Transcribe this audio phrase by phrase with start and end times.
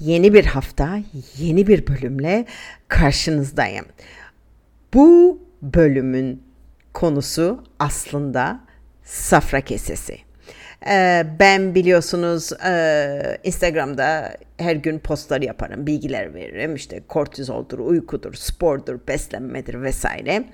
[0.00, 0.98] Yeni bir hafta,
[1.38, 2.46] yeni bir bölümle
[2.88, 3.86] karşınızdayım.
[4.94, 6.42] Bu bölümün
[6.92, 8.60] konusu aslında
[9.04, 10.18] safra kesesi.
[10.88, 16.74] Ee, ben biliyorsunuz e, Instagram'da her gün postlar yaparım, bilgiler veririm.
[16.74, 20.44] İşte kortizoldur, uykudur, spordur, beslenmedir vesaire.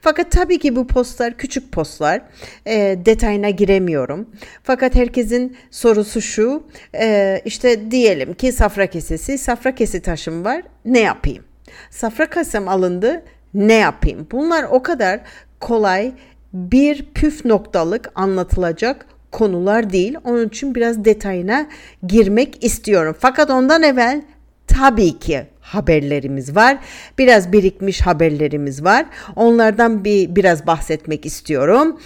[0.00, 2.22] Fakat tabii ki bu postlar küçük postlar.
[2.66, 4.30] E, detayına giremiyorum.
[4.62, 6.66] Fakat herkesin sorusu şu.
[6.94, 10.62] E, işte diyelim ki safra kesesi, safra kesi taşım var.
[10.84, 11.44] Ne yapayım?
[11.90, 13.22] Safra kasem alındı.
[13.54, 14.26] Ne yapayım?
[14.32, 15.20] Bunlar o kadar
[15.60, 16.12] kolay
[16.52, 20.16] bir püf noktalık anlatılacak konular değil.
[20.24, 21.66] Onun için biraz detayına
[22.06, 23.16] girmek istiyorum.
[23.20, 24.22] Fakat ondan evvel
[24.66, 26.78] tabii ki haberlerimiz var.
[27.18, 29.06] Biraz birikmiş haberlerimiz var.
[29.36, 32.00] Onlardan bir biraz bahsetmek istiyorum.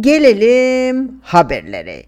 [0.00, 2.02] Gelelim haberlere.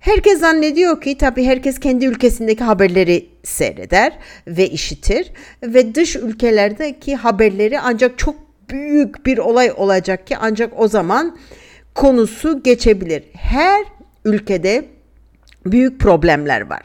[0.00, 4.12] Herkes zannediyor ki tabii herkes kendi ülkesindeki haberleri seyreder
[4.46, 8.36] ve işitir ve dış ülkelerdeki haberleri ancak çok
[8.70, 11.36] büyük bir olay olacak ki ancak o zaman
[11.94, 13.24] konusu geçebilir.
[13.32, 13.84] Her
[14.26, 14.84] ülkede
[15.66, 16.82] büyük problemler var.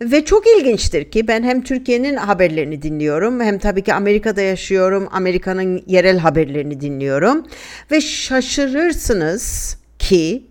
[0.00, 5.08] Ve çok ilginçtir ki ben hem Türkiye'nin haberlerini dinliyorum hem tabii ki Amerika'da yaşıyorum.
[5.12, 7.46] Amerika'nın yerel haberlerini dinliyorum
[7.90, 10.46] ve şaşırırsınız ki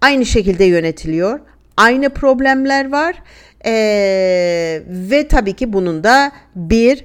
[0.00, 1.40] aynı şekilde yönetiliyor.
[1.76, 3.22] Aynı problemler var
[3.64, 7.04] ee, ve tabii ki bunun da bir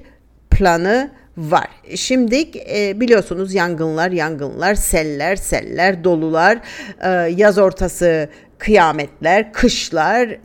[0.50, 1.68] planı var.
[1.94, 6.58] Şimdi e, biliyorsunuz yangınlar, yangınlar, seller, seller, dolular,
[7.00, 8.28] e, yaz ortası
[8.58, 10.38] kıyametler, kışlar,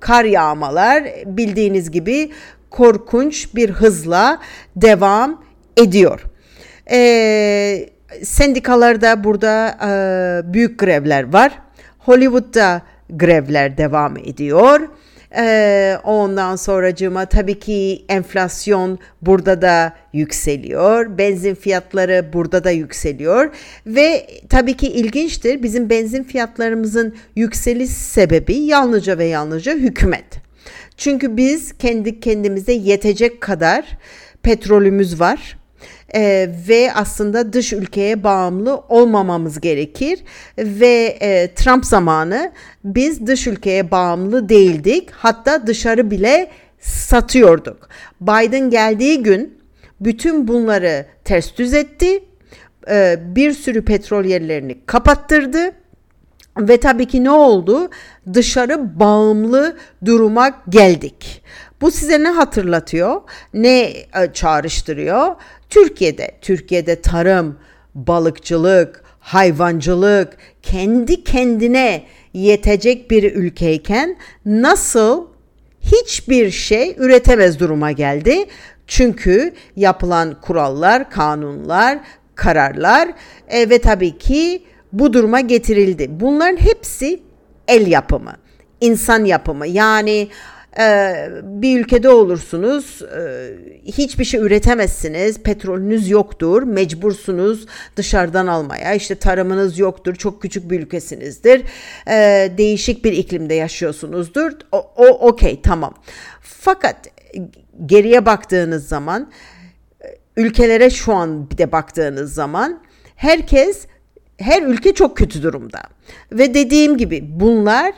[0.00, 2.32] kar yağmalar bildiğiniz gibi
[2.70, 4.40] korkunç bir hızla
[4.76, 5.44] devam
[5.76, 6.20] ediyor.
[6.90, 7.88] E,
[8.22, 11.52] sendikalarda burada e, büyük grevler var.
[11.98, 14.88] Hollywood'da grevler devam ediyor.
[15.36, 21.18] Ee, ondan sonracığıma tabii ki enflasyon burada da yükseliyor.
[21.18, 23.54] Benzin fiyatları burada da yükseliyor.
[23.86, 30.24] Ve tabii ki ilginçtir bizim benzin fiyatlarımızın yükseliş sebebi yalnızca ve yalnızca hükümet.
[30.96, 33.98] Çünkü biz kendi kendimize yetecek kadar
[34.42, 35.63] petrolümüz var
[36.14, 40.18] e, ve aslında dış ülkeye bağımlı olmamamız gerekir
[40.58, 42.52] ve e, Trump zamanı
[42.84, 47.88] biz dış ülkeye bağımlı değildik hatta dışarı bile satıyorduk.
[48.20, 49.58] Biden geldiği gün
[50.00, 52.24] bütün bunları ters düz etti
[52.90, 55.72] e, bir sürü petrol yerlerini kapattırdı
[56.58, 57.90] ve tabii ki ne oldu?
[58.34, 61.42] Dışarı bağımlı duruma geldik.
[61.80, 63.20] Bu size ne hatırlatıyor?
[63.54, 65.36] Ne e, çağrıştırıyor?
[65.74, 67.58] Türkiye'de, Türkiye'de tarım,
[67.94, 72.02] balıkçılık, hayvancılık kendi kendine
[72.34, 75.26] yetecek bir ülkeyken nasıl
[75.80, 78.46] hiçbir şey üretemez duruma geldi?
[78.86, 81.98] Çünkü yapılan kurallar, kanunlar,
[82.34, 83.08] kararlar
[83.48, 84.62] e, ve tabii ki
[84.92, 86.08] bu duruma getirildi.
[86.10, 87.22] Bunların hepsi
[87.68, 88.32] el yapımı,
[88.80, 89.66] insan yapımı.
[89.66, 90.28] Yani
[91.42, 93.50] bir ülkede olursunuz e,
[93.84, 98.94] hiçbir şey üretemezsiniz petrolünüz yoktur mecbursunuz dışarıdan almaya.
[98.94, 101.62] İşte tarımınız yoktur çok küçük bir ülkesinizdir.
[102.08, 104.52] Ee, değişik bir iklimde yaşıyorsunuzdur.
[104.72, 105.94] O, o okey tamam.
[106.40, 106.96] Fakat
[107.86, 109.30] geriye baktığınız zaman
[110.36, 112.80] ülkelere şu an bir de baktığınız zaman
[113.16, 113.86] herkes
[114.36, 115.82] her ülke çok kötü durumda.
[116.32, 117.92] Ve dediğim gibi bunlar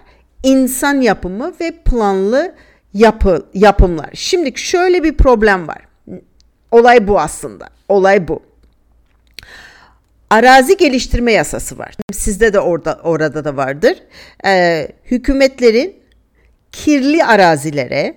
[0.47, 2.55] insan yapımı ve planlı
[2.95, 4.11] yapı, yapımlar.
[4.15, 5.78] Şimdi şöyle bir problem var.
[6.71, 7.69] Olay bu aslında.
[7.89, 8.43] Olay bu.
[10.31, 11.95] Arazi geliştirme yasası var.
[12.13, 13.98] Sizde de orada orada da vardır.
[14.47, 15.97] Ee, hükümetlerin
[16.72, 18.15] kirli arazilere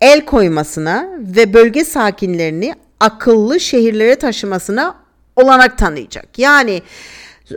[0.00, 4.96] el koymasına ve bölge sakinlerini akıllı şehirlere taşımasına
[5.36, 6.38] olanak tanıyacak.
[6.38, 6.82] Yani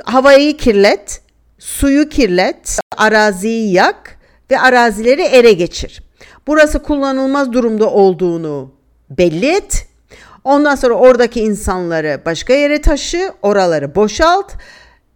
[0.04, 1.22] havayı kirlet,
[1.60, 4.18] suyu kirlet, araziyi yak
[4.52, 6.04] ve arazileri ele geçir.
[6.48, 8.74] Burası kullanılmaz durumda olduğunu
[9.10, 9.88] belli et.
[10.44, 14.52] Ondan sonra oradaki insanları başka yere taşı, oraları boşalt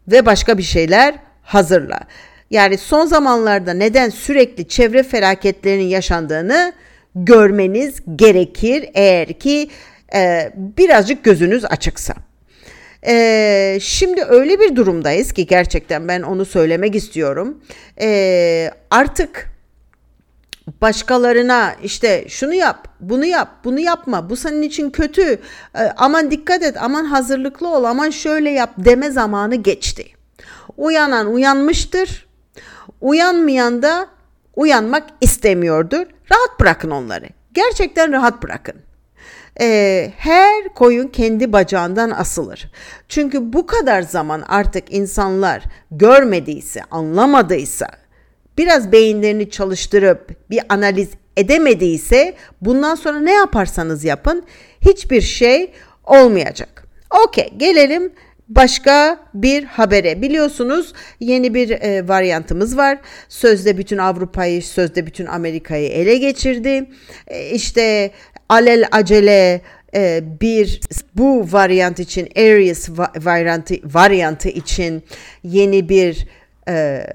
[0.07, 2.00] ve başka bir şeyler hazırla.
[2.50, 6.74] Yani son zamanlarda neden sürekli çevre felaketlerinin yaşandığını
[7.16, 9.69] görmeniz gerekir eğer ki
[10.16, 12.13] e, birazcık gözünüz açıksa.
[13.07, 17.61] E, şimdi öyle bir durumdayız ki gerçekten ben onu söylemek istiyorum.
[18.01, 19.53] E, artık
[20.81, 25.39] başkalarına işte şunu yap, bunu yap, bunu yapma, bu senin için kötü,
[25.75, 30.06] e, aman dikkat et, aman hazırlıklı ol, aman şöyle yap deme zamanı geçti.
[30.77, 32.27] Uyanan uyanmıştır,
[33.01, 34.07] uyanmayan da
[34.56, 36.06] uyanmak istemiyordur.
[36.31, 37.25] Rahat bırakın onları.
[37.53, 38.75] Gerçekten rahat bırakın.
[39.61, 42.71] Ee, her koyun kendi bacağından asılır.
[43.09, 47.88] Çünkü bu kadar zaman artık insanlar görmediyse, anlamadıysa,
[48.57, 54.44] biraz beyinlerini çalıştırıp bir analiz edemediyse bundan sonra ne yaparsanız yapın
[54.81, 55.71] hiçbir şey
[56.03, 56.88] olmayacak.
[57.23, 58.13] Okey gelelim
[58.50, 60.22] başka bir habere.
[60.22, 62.98] Biliyorsunuz yeni bir e, varyantımız var.
[63.30, 66.90] Sözde bütün Avrupa'yı, sözde bütün Amerika'yı ele geçirdi.
[67.28, 68.12] E, işte
[68.50, 69.62] alel acele
[69.95, 70.80] e, bir
[71.16, 75.04] bu varyant için Aries varyantı, varyantı için
[75.44, 76.28] yeni bir
[76.68, 77.07] e,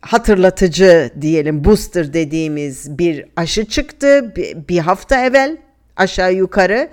[0.00, 5.56] hatırlatıcı diyelim booster dediğimiz bir aşı çıktı bir, bir hafta evvel
[5.96, 6.88] aşağı yukarı.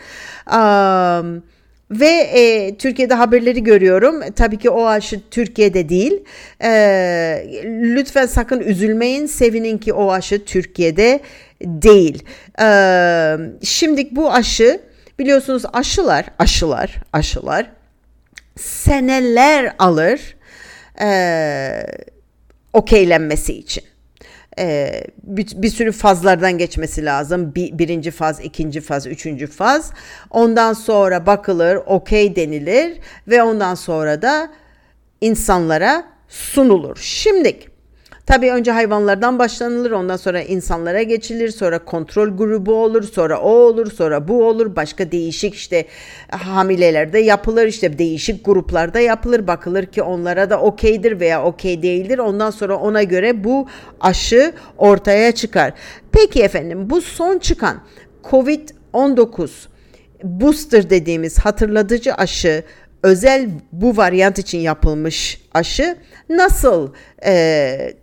[0.48, 1.44] Um,
[1.91, 4.21] ve e, Türkiye'de haberleri görüyorum.
[4.35, 6.23] Tabii ki o aşı Türkiye'de değil.
[6.63, 6.69] E,
[7.65, 9.25] lütfen sakın üzülmeyin.
[9.25, 11.19] Sevinin ki o aşı Türkiye'de
[11.61, 12.23] değil.
[12.61, 12.67] E,
[13.63, 14.81] şimdi bu aşı
[15.19, 17.65] biliyorsunuz aşılar, aşılar, aşılar
[18.57, 20.35] seneler alır
[21.01, 21.07] e,
[22.73, 23.83] okeylenmesi için
[24.59, 27.56] e, bir, bir sürü fazlardan geçmesi lazım.
[27.56, 29.92] Bir, birinci faz, ikinci faz, üçüncü faz.
[30.30, 34.50] Ondan sonra bakılır, okey denilir ve ondan sonra da
[35.21, 36.98] insanlara sunulur.
[37.01, 37.76] Şimdilik
[38.27, 43.91] Tabii önce hayvanlardan başlanılır, ondan sonra insanlara geçilir, sonra kontrol grubu olur, sonra o olur,
[43.91, 44.75] sonra bu olur.
[44.75, 45.85] Başka değişik işte
[46.31, 49.47] hamilelerde yapılır, işte değişik gruplarda yapılır.
[49.47, 52.18] Bakılır ki onlara da okeydir veya okey değildir.
[52.18, 53.68] Ondan sonra ona göre bu
[54.01, 55.73] aşı ortaya çıkar.
[56.12, 57.77] Peki efendim bu son çıkan
[58.23, 59.50] COVID-19
[60.23, 62.63] booster dediğimiz hatırlatıcı aşı
[63.07, 65.98] özel bu varyant için yapılmış aşı
[66.30, 66.94] nasıl
[67.25, 67.33] e,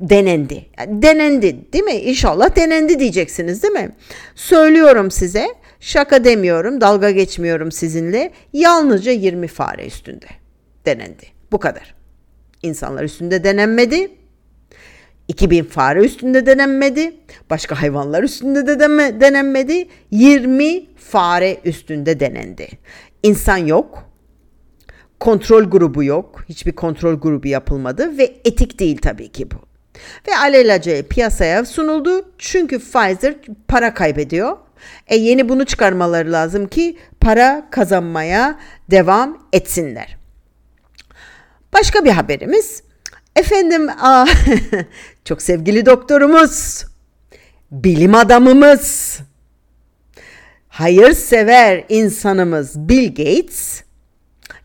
[0.00, 0.66] denendi?
[0.86, 1.94] Denendi değil mi?
[1.94, 3.92] İnşallah denendi diyeceksiniz değil mi?
[4.34, 5.46] Söylüyorum size
[5.80, 10.26] şaka demiyorum dalga geçmiyorum sizinle yalnızca 20 fare üstünde
[10.86, 11.26] denendi.
[11.52, 11.94] Bu kadar.
[12.62, 14.10] İnsanlar üstünde denenmedi.
[15.28, 17.12] 2000 fare üstünde denenmedi.
[17.50, 18.80] Başka hayvanlar üstünde de
[19.20, 19.88] denenmedi.
[20.10, 22.68] 20 fare üstünde denendi.
[23.22, 24.13] İnsan yok
[25.24, 26.44] kontrol grubu yok.
[26.48, 29.56] Hiçbir kontrol grubu yapılmadı ve etik değil tabii ki bu.
[30.28, 33.34] Ve alelacele piyasaya sunuldu çünkü Pfizer
[33.68, 34.56] para kaybediyor.
[35.06, 38.58] E yeni bunu çıkarmaları lazım ki para kazanmaya
[38.90, 40.16] devam etsinler.
[41.72, 42.82] Başka bir haberimiz.
[43.36, 44.26] Efendim aa,
[45.24, 46.84] çok sevgili doktorumuz,
[47.70, 49.18] bilim adamımız,
[50.68, 53.83] hayırsever insanımız Bill Gates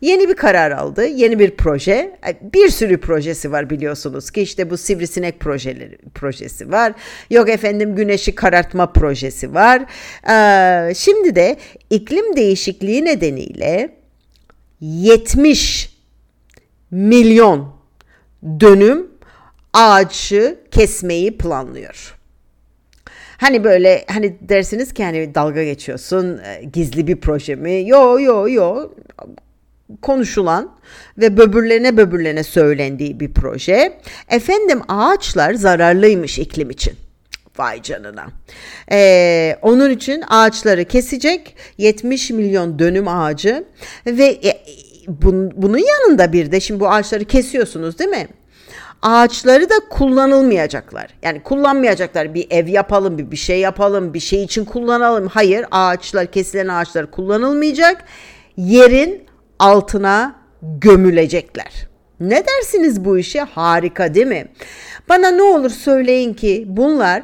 [0.00, 2.18] Yeni bir karar aldı, yeni bir proje.
[2.42, 6.92] Bir sürü projesi var biliyorsunuz ki işte bu sivrisinek projeleri projesi var.
[7.30, 9.82] Yok efendim güneşi karartma projesi var.
[10.30, 11.56] Ee, şimdi de
[11.90, 13.94] iklim değişikliği nedeniyle
[14.80, 15.96] 70
[16.90, 17.74] milyon
[18.60, 19.06] dönüm
[19.72, 22.16] ağacı kesmeyi planlıyor.
[23.36, 27.88] Hani böyle hani dersiniz ki hani dalga geçiyorsun e, gizli bir proje mi?
[27.88, 28.90] Yo yo yo
[30.02, 30.76] konuşulan
[31.18, 33.98] ve böbürlene böbürlene söylendiği bir proje.
[34.28, 36.94] Efendim ağaçlar zararlıymış iklim için.
[37.58, 38.26] Vay canına.
[38.92, 43.64] Ee, onun için ağaçları kesecek 70 milyon dönüm ağacı
[44.06, 44.62] ve e,
[45.08, 48.28] bun, bunun yanında bir de şimdi bu ağaçları kesiyorsunuz değil mi?
[49.02, 51.06] ağaçları da kullanılmayacaklar.
[51.22, 52.34] Yani kullanmayacaklar.
[52.34, 55.28] Bir ev yapalım, bir bir şey yapalım, bir şey için kullanalım.
[55.28, 58.04] Hayır, ağaçlar, kesilen ağaçlar kullanılmayacak.
[58.56, 59.22] Yerin
[59.60, 61.88] altına gömülecekler.
[62.20, 63.40] Ne dersiniz bu işe?
[63.40, 64.48] Harika değil mi?
[65.08, 67.22] Bana ne olur söyleyin ki bunlar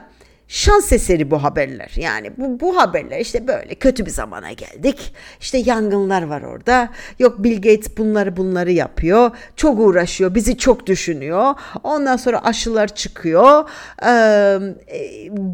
[0.48, 1.92] şans eseri bu haberler.
[1.96, 5.14] Yani bu, bu haberler işte böyle kötü bir zamana geldik.
[5.40, 6.88] İşte yangınlar var orada.
[7.18, 9.30] Yok Bill Gates bunları bunları yapıyor.
[9.56, 10.34] Çok uğraşıyor.
[10.34, 11.54] Bizi çok düşünüyor.
[11.82, 13.70] Ondan sonra aşılar çıkıyor.
[14.02, 14.58] Ee,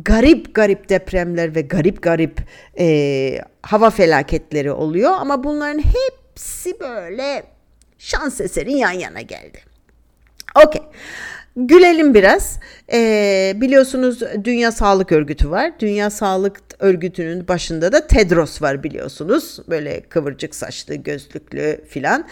[0.04, 2.40] garip garip depremler ve garip garip
[2.78, 5.10] e, hava felaketleri oluyor.
[5.12, 7.44] Ama bunların hep hepsi böyle
[7.98, 9.58] şans eserin yan yana geldi.
[10.66, 10.82] Okey.
[11.56, 12.58] Gülelim biraz.
[12.92, 15.72] Ee, biliyorsunuz Dünya Sağlık Örgütü var.
[15.80, 19.58] Dünya Sağlık Örgütü'nün başında da Tedros var biliyorsunuz.
[19.68, 22.28] Böyle kıvırcık saçlı, gözlüklü filan.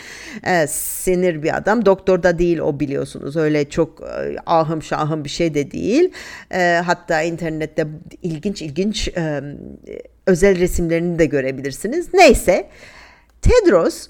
[0.47, 1.87] Ee, sinir bir adam.
[1.87, 3.37] Doktor da değil o biliyorsunuz.
[3.37, 6.13] Öyle çok e, ahım şahım bir şey de değil.
[6.53, 7.87] Ee, hatta internette
[8.23, 9.41] ilginç ilginç e,
[10.27, 12.15] özel resimlerini de görebilirsiniz.
[12.15, 12.71] Neyse.
[13.43, 14.09] Tedros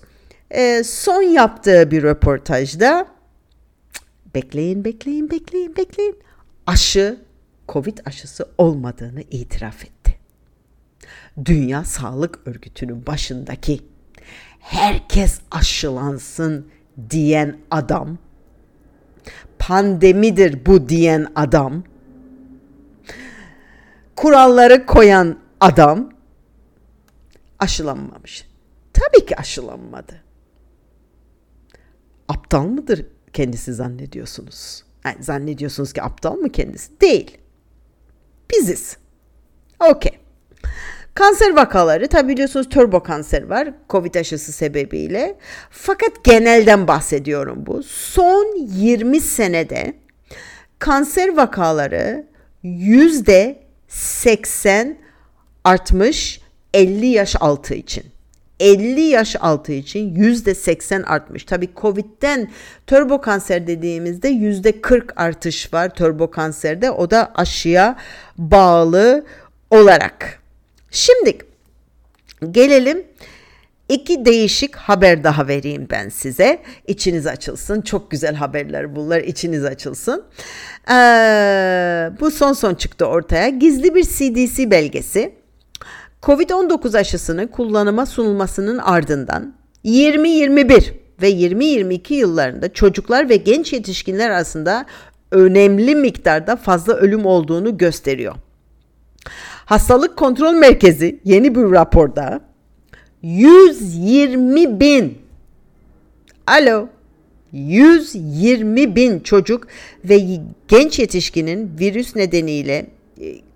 [0.50, 3.06] e, son yaptığı bir röportajda
[4.34, 6.18] bekleyin, bekleyin, bekleyin, bekleyin.
[6.66, 7.20] Aşı,
[7.68, 10.18] Covid aşısı olmadığını itiraf etti.
[11.44, 13.80] Dünya Sağlık Örgütü'nün başındaki
[14.60, 16.66] herkes aşılansın
[17.10, 18.18] diyen adam,
[19.58, 21.82] pandemidir bu diyen adam,
[24.16, 26.10] kuralları koyan adam
[27.58, 28.49] aşılanmamış.
[29.00, 30.22] Tabii ki aşılanmadı.
[32.28, 34.84] Aptal mıdır kendisi zannediyorsunuz?
[35.04, 37.00] Yani zannediyorsunuz ki aptal mı kendisi?
[37.00, 37.38] Değil.
[38.50, 38.96] Biziz.
[39.90, 40.18] Okey.
[41.14, 45.38] Kanser vakaları tabi biliyorsunuz turbo kanser var Covid aşısı sebebiyle.
[45.70, 47.82] Fakat genelden bahsediyorum bu.
[47.82, 49.94] Son 20 senede
[50.78, 52.26] kanser vakaları
[52.62, 54.98] yüzde 80
[55.64, 56.40] artmış
[56.74, 58.04] 50 yaş altı için.
[58.60, 61.44] 50 yaş altı için yüzde 80 artmış.
[61.44, 62.50] Tabi Covid'den
[62.86, 66.90] turbo kanser dediğimizde yüzde 40 artış var turbo kanserde.
[66.90, 67.96] O da aşıya
[68.38, 69.24] bağlı
[69.70, 70.42] olarak.
[70.90, 71.38] Şimdi
[72.50, 73.04] gelelim
[73.90, 76.62] İki değişik haber daha vereyim ben size.
[76.86, 77.80] İçiniz açılsın.
[77.80, 79.20] Çok güzel haberler bunlar.
[79.20, 80.24] İçiniz açılsın.
[80.90, 80.94] Ee,
[82.20, 83.48] bu son son çıktı ortaya.
[83.48, 85.39] Gizli bir CDC belgesi
[86.22, 94.86] Covid-19 aşısını kullanıma sunulmasının ardından 2021 ve 2022 yıllarında çocuklar ve genç yetişkinler arasında
[95.30, 98.34] önemli miktarda fazla ölüm olduğunu gösteriyor.
[99.64, 102.40] Hastalık Kontrol Merkezi yeni bir raporda
[103.22, 105.18] 120 bin
[106.46, 106.88] alo
[107.52, 109.66] 120 bin çocuk
[110.04, 112.86] ve genç yetişkinin virüs nedeniyle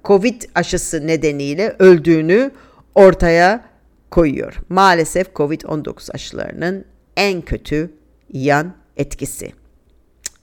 [0.05, 2.51] Covid aşısı nedeniyle öldüğünü
[2.95, 3.65] ortaya
[4.11, 4.55] koyuyor.
[4.69, 6.85] Maalesef Covid-19 aşılarının
[7.17, 7.91] en kötü
[8.33, 9.53] yan etkisi.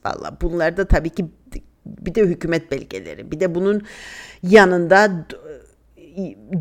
[0.06, 1.26] Valla bunlar da tabii ki
[1.86, 3.82] bir de hükümet belgeleri bir de bunun
[4.44, 5.26] yanında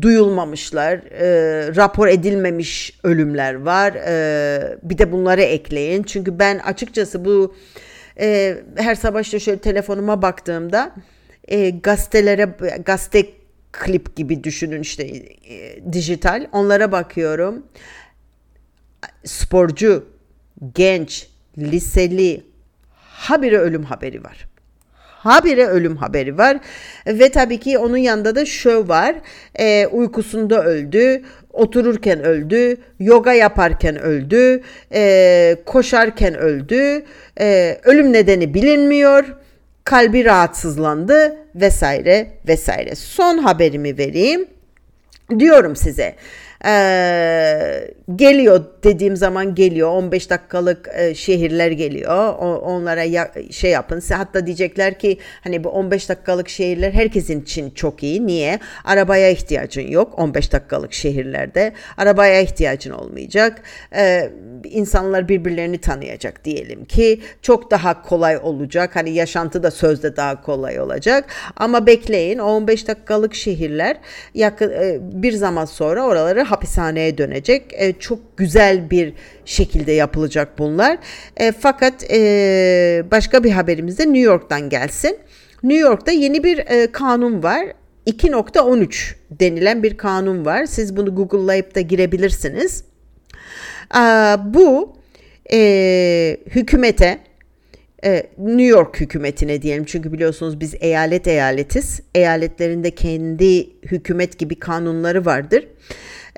[0.01, 3.93] duyulmamışlar, e, rapor edilmemiş ölümler var.
[3.93, 6.03] E, bir de bunları ekleyin.
[6.03, 7.55] Çünkü ben açıkçası bu
[8.19, 10.91] e, her sabah işte şöyle telefonuma baktığımda
[11.51, 12.49] e, gazetelere
[12.85, 13.25] gazete
[13.71, 16.47] klip gibi düşünün işte e, dijital.
[16.51, 17.65] Onlara bakıyorum.
[19.25, 20.05] Sporcu,
[20.75, 21.27] genç,
[21.57, 22.43] liseli
[22.95, 24.47] habire ölüm haberi var.
[24.95, 26.57] Habire ölüm haberi var.
[27.07, 29.15] Ve tabii ki onun yanında da şu var.
[29.55, 34.61] E, uykusunda öldü otururken öldü yoga yaparken öldü
[34.93, 37.05] e, koşarken öldü.
[37.39, 39.35] E, ölüm nedeni bilinmiyor.
[39.83, 42.95] Kalbi rahatsızlandı vesaire vesaire.
[42.95, 44.47] Son haberimi vereyim.
[45.39, 46.15] Diyorum size
[46.65, 49.89] ee, geliyor dediğim zaman geliyor.
[49.89, 52.33] 15 dakikalık e, şehirler geliyor.
[52.39, 54.01] O, onlara ya, şey yapın.
[54.09, 58.27] Hatta diyecekler ki hani bu 15 dakikalık şehirler herkesin için çok iyi.
[58.27, 58.59] Niye?
[58.85, 61.73] Arabaya ihtiyacın yok 15 dakikalık şehirlerde.
[61.97, 63.61] Arabaya ihtiyacın olmayacak.
[63.95, 64.31] Ee,
[64.63, 67.21] insanlar birbirlerini tanıyacak diyelim ki.
[67.41, 68.95] Çok daha kolay olacak.
[68.95, 71.25] Hani yaşantı da sözde daha kolay olacak.
[71.57, 73.97] Ama bekleyin o 15 dakikalık şehirler
[74.33, 77.73] yakın e, bir zaman sonra oraları hapishaneye dönecek.
[77.73, 79.13] E, çok güzel bir
[79.45, 80.97] şekilde yapılacak bunlar.
[81.37, 85.17] E, fakat e, başka bir haberimiz de New York'tan gelsin.
[85.63, 87.65] New York'ta yeni bir e, kanun var.
[88.07, 90.65] 2.13 denilen bir kanun var.
[90.65, 92.83] Siz bunu Google'layıp da girebilirsiniz.
[93.95, 93.99] E,
[94.45, 94.95] bu
[95.53, 97.19] e, hükümete
[98.03, 102.01] e, New York hükümetine diyelim çünkü biliyorsunuz biz eyalet eyaletiz.
[102.15, 105.67] Eyaletlerinde kendi hükümet gibi kanunları vardır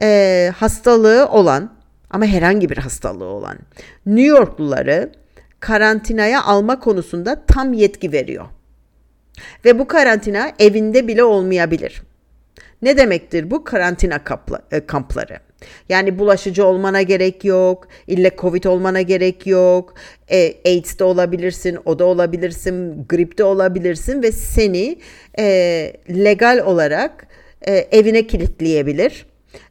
[0.01, 1.73] e, hastalığı olan
[2.09, 3.57] ama herhangi bir hastalığı olan
[4.05, 5.11] New Yorkluları
[5.59, 8.45] karantinaya alma konusunda tam yetki veriyor.
[9.65, 12.03] Ve bu karantina evinde bile olmayabilir.
[12.81, 14.19] Ne demektir bu karantina
[14.71, 15.39] e, kampları?
[15.89, 19.93] Yani bulaşıcı olmana gerek yok, ille Covid olmana gerek yok,
[20.31, 24.97] e, AIDS de olabilirsin, o da olabilirsin, grip de olabilirsin ve seni
[25.39, 25.45] e,
[26.09, 27.27] legal olarak
[27.67, 29.25] e, evine kilitleyebilir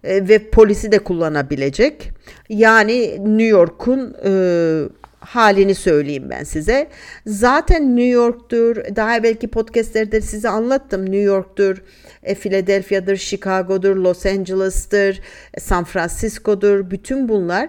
[0.04, 2.10] e, ve polisi de kullanabilecek.
[2.48, 4.32] Yani New York'un e,
[5.20, 6.88] halini söyleyeyim ben size.
[7.26, 8.76] Zaten New York'tur.
[8.96, 11.02] Daha belki podcastlerde size anlattım.
[11.02, 11.82] New York'tur,
[12.22, 15.20] e, Philadelphia'dır, Chicago'dur, Los Angeles'tır,
[15.54, 16.90] e, San Francisco'dur.
[16.90, 17.68] Bütün bunlar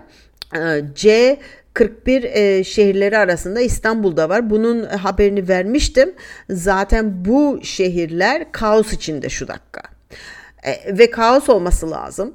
[0.56, 1.38] e, C
[1.74, 4.50] 41 e, şehirleri arasında İstanbul'da var.
[4.50, 6.14] Bunun haberini vermiştim.
[6.50, 9.82] Zaten bu şehirler kaos içinde şu dakika.
[10.64, 12.34] E, ve kaos olması lazım.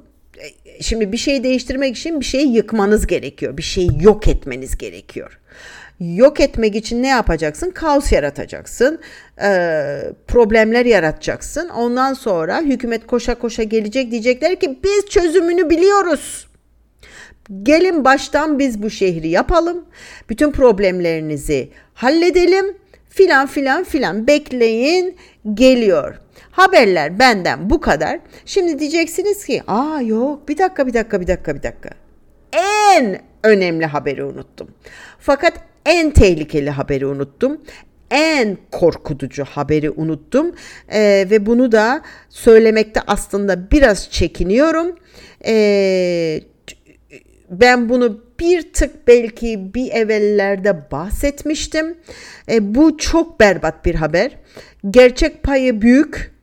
[0.81, 3.57] Şimdi bir şeyi değiştirmek için bir şeyi yıkmanız gerekiyor.
[3.57, 5.39] Bir şeyi yok etmeniz gerekiyor.
[5.99, 7.71] Yok etmek için ne yapacaksın?
[7.71, 8.99] Kaos yaratacaksın.
[9.41, 9.49] E,
[10.27, 11.69] problemler yaratacaksın.
[11.69, 16.47] Ondan sonra hükümet koşa koşa gelecek diyecekler ki biz çözümünü biliyoruz.
[17.63, 19.85] Gelin baştan biz bu şehri yapalım.
[20.29, 22.77] Bütün problemlerinizi halledelim.
[23.09, 25.17] Filan filan filan bekleyin
[25.53, 26.15] geliyor.
[26.51, 28.19] Haberler benden bu kadar.
[28.45, 31.89] Şimdi diyeceksiniz ki aa yok bir dakika bir dakika bir dakika bir dakika.
[32.93, 34.67] En önemli haberi unuttum.
[35.19, 35.53] Fakat
[35.85, 37.61] en tehlikeli haberi unuttum.
[38.11, 40.55] En korkutucu haberi unuttum
[40.91, 44.95] ee, ve bunu da söylemekte aslında biraz çekiniyorum.
[45.45, 46.41] Ee,
[47.49, 51.97] ben bunu bir tık belki bir evvellerde bahsetmiştim.
[52.51, 54.31] E, bu çok berbat bir haber.
[54.89, 56.38] Gerçek payı büyük.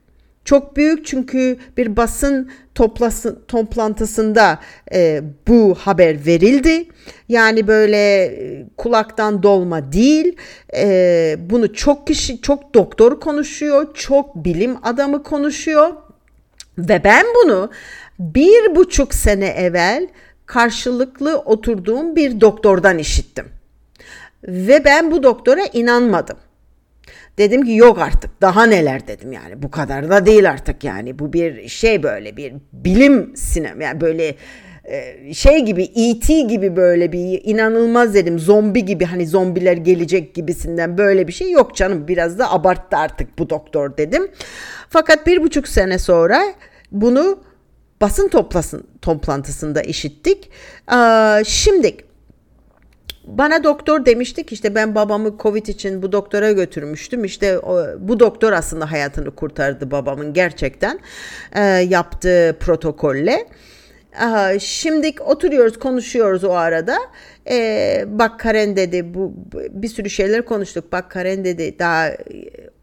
[0.47, 4.59] Çok büyük çünkü bir basın toplası, toplantısında
[4.93, 6.87] e, bu haber verildi.
[7.29, 10.37] Yani böyle e, kulaktan dolma değil.
[10.75, 15.93] E, bunu çok kişi, çok doktor konuşuyor, çok bilim adamı konuşuyor.
[16.77, 17.71] Ve ben bunu
[18.19, 20.07] bir buçuk sene evvel
[20.45, 23.45] karşılıklı oturduğum bir doktordan işittim.
[24.43, 26.37] Ve ben bu doktora inanmadım.
[27.37, 31.33] Dedim ki yok artık daha neler dedim yani bu kadar da değil artık yani bu
[31.33, 34.35] bir şey böyle bir bilim sinema yani böyle
[34.85, 36.41] e, şey gibi E.T.
[36.41, 41.75] gibi böyle bir inanılmaz dedim zombi gibi hani zombiler gelecek gibisinden böyle bir şey yok
[41.75, 44.31] canım biraz da abarttı artık bu doktor dedim.
[44.89, 46.41] Fakat bir buçuk sene sonra
[46.91, 47.39] bunu
[48.01, 50.49] basın toplasın, toplantısında işittik.
[50.93, 51.97] Ee, şimdi
[53.27, 57.23] bana doktor demiştik işte ben babamı Covid için bu doktora götürmüştüm.
[57.23, 60.99] İşte o, bu doktor aslında hayatını kurtardı babamın gerçekten
[61.55, 63.47] e, yaptığı protokolle.
[64.19, 66.97] Aha, şimdi oturuyoruz konuşuyoruz o arada.
[67.49, 69.33] Ee, bak Karen dedi bu
[69.69, 70.91] bir sürü şeyler konuştuk.
[70.91, 72.11] Bak Karen dedi daha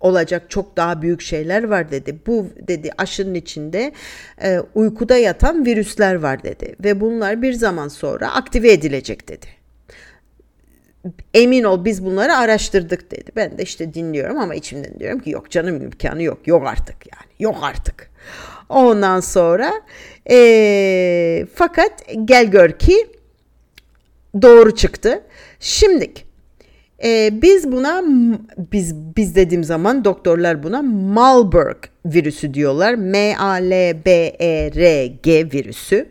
[0.00, 2.18] olacak çok daha büyük şeyler var dedi.
[2.26, 3.92] Bu dedi aşının içinde
[4.42, 9.63] e, uykuda yatan virüsler var dedi ve bunlar bir zaman sonra aktive edilecek dedi.
[11.34, 13.30] Emin ol biz bunları araştırdık dedi.
[13.36, 16.46] Ben de işte dinliyorum ama içimden diyorum ki yok canım imkanı yok.
[16.46, 18.10] Yok artık yani yok artık.
[18.68, 19.72] Ondan sonra
[20.30, 21.92] e, fakat
[22.24, 23.06] gel gör ki
[24.42, 25.22] doğru çıktı.
[25.60, 26.26] Şimdilik
[27.04, 28.04] e, biz buna
[28.72, 32.94] biz biz dediğim zaman doktorlar buna Marburg virüsü diyorlar.
[32.94, 33.70] M A L
[34.04, 36.08] B E R G virüsü.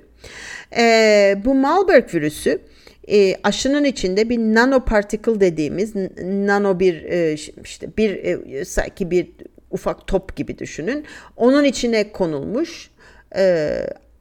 [0.77, 2.61] E, bu Marburg virüsü
[3.07, 9.27] e, aşının içinde bir nanoparticle dediğimiz nano bir e, işte bir e, sanki bir
[9.71, 11.05] ufak top gibi düşünün.
[11.37, 12.89] Onun içine konulmuş
[13.35, 13.73] e,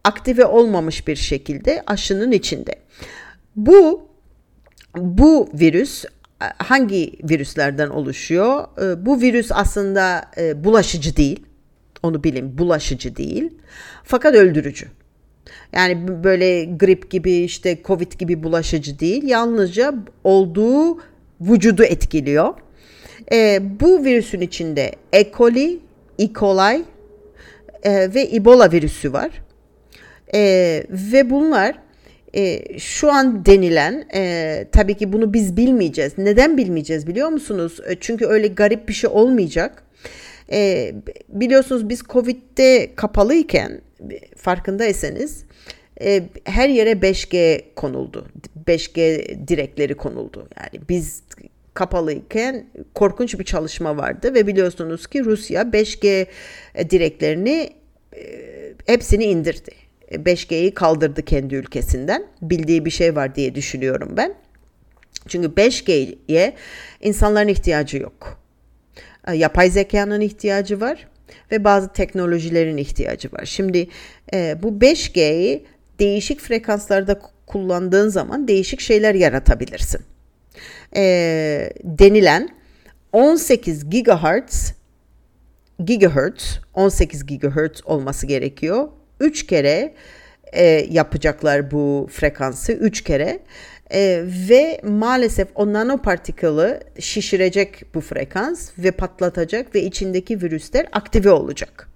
[0.04, 2.74] aktive olmamış bir şekilde aşının içinde.
[3.56, 4.08] Bu
[4.96, 6.04] bu virüs
[6.58, 8.64] hangi virüslerden oluşuyor?
[8.82, 11.46] Ee, bu virüs aslında e, bulaşıcı değil.
[12.02, 13.50] Onu bilin bulaşıcı değil.
[14.04, 14.86] Fakat öldürücü.
[15.72, 19.22] Yani böyle grip gibi işte covid gibi bulaşıcı değil.
[19.22, 20.98] Yalnızca olduğu
[21.40, 22.54] vücudu etkiliyor.
[23.32, 25.32] E, bu virüsün içinde E.
[25.32, 25.78] coli,
[26.18, 26.32] E.
[26.32, 26.84] coli
[27.82, 29.30] e, ve Ebola virüsü var.
[30.34, 30.40] E,
[30.90, 31.78] ve bunlar
[32.34, 36.12] e, şu an denilen e, tabii ki bunu biz bilmeyeceğiz.
[36.18, 37.80] Neden bilmeyeceğiz biliyor musunuz?
[37.88, 39.82] E, çünkü öyle garip bir şey olmayacak.
[40.52, 40.92] E,
[41.28, 43.80] biliyorsunuz biz Covid'de kapalıyken
[44.36, 45.44] farkındaysanız
[46.00, 48.26] e, her yere 5G konuldu.
[48.66, 50.48] 5G direkleri konuldu.
[50.60, 51.22] Yani biz
[51.74, 56.26] kapalıyken korkunç bir çalışma vardı ve biliyorsunuz ki Rusya 5G
[56.90, 57.70] direklerini
[58.16, 58.22] e,
[58.86, 59.70] hepsini indirdi.
[60.10, 62.26] 5G'yi kaldırdı kendi ülkesinden.
[62.42, 64.34] Bildiği bir şey var diye düşünüyorum ben.
[65.28, 66.54] Çünkü 5G'ye
[67.00, 68.41] insanların ihtiyacı yok.
[69.28, 71.08] E, yapay zekanın ihtiyacı var
[71.52, 73.44] ve bazı teknolojilerin ihtiyacı var.
[73.44, 73.88] Şimdi
[74.34, 75.66] e, bu 5G'yi
[75.98, 80.00] değişik frekanslarda kullandığın zaman değişik şeyler yaratabilirsin.
[80.96, 82.48] E, denilen
[83.12, 84.74] 18 gigahertz
[85.84, 88.88] gigahertz 18 gigahertz olması gerekiyor
[89.20, 89.94] 3 kere
[90.52, 93.38] e, yapacaklar bu frekansı 3 kere
[93.92, 101.88] e, ve maalesef o nanopartikülü şişirecek bu frekans ve patlatacak ve içindeki virüsler aktive olacak.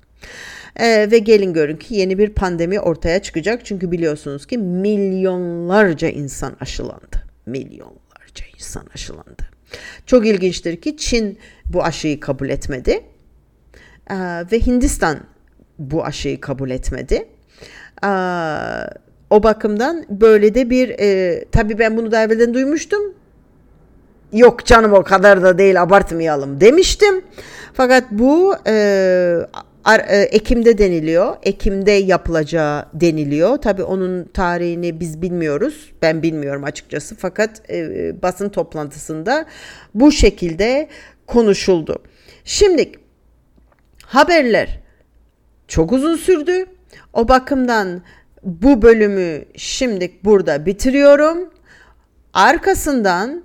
[0.80, 3.64] Ee, ve gelin görün ki yeni bir pandemi ortaya çıkacak.
[3.64, 7.22] Çünkü biliyorsunuz ki milyonlarca insan aşılandı.
[7.46, 9.48] Milyonlarca insan aşılandı.
[10.06, 13.00] Çok ilginçtir ki Çin bu aşıyı kabul etmedi.
[14.10, 14.14] Ee,
[14.52, 15.20] ve Hindistan
[15.78, 17.28] bu aşıyı kabul etmedi.
[18.04, 18.08] Ee,
[19.30, 23.14] o bakımdan böyle de bir e, tabii ben bunu da evvelden duymuştum.
[24.32, 27.22] Yok canım o kadar da değil abartmayalım demiştim.
[27.72, 28.72] Fakat bu e,
[30.08, 31.36] e, Ekim'de deniliyor.
[31.42, 33.56] Ekim'de yapılacağı deniliyor.
[33.56, 35.92] Tabii onun tarihini biz bilmiyoruz.
[36.02, 37.16] Ben bilmiyorum açıkçası.
[37.16, 39.46] Fakat e, basın toplantısında
[39.94, 40.88] bu şekilde
[41.26, 42.02] konuşuldu.
[42.44, 42.92] Şimdi
[44.02, 44.80] haberler
[45.68, 46.66] çok uzun sürdü.
[47.12, 48.02] O bakımdan
[48.46, 51.38] bu bölümü şimdi burada bitiriyorum.
[52.32, 53.42] Arkasından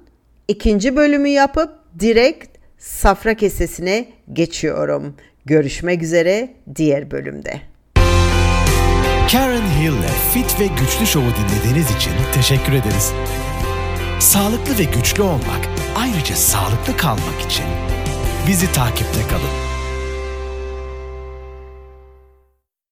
[0.48, 5.16] ikinci bölümü yapıp direkt safra kesesine geçiyorum.
[5.46, 7.62] Görüşmek üzere diğer bölümde.
[9.32, 13.14] Karen Hill'le Fit ve Güçlü Show'u dinlediğiniz için teşekkür ederiz.
[14.20, 17.66] Sağlıklı ve güçlü olmak, ayrıca sağlıklı kalmak için
[18.48, 19.81] bizi takipte kalın.